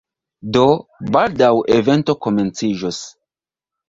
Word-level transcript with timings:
Do, 0.55 0.61
baldaŭ 1.17 1.49
evento 1.75 2.15
komenciĝos 2.27 3.03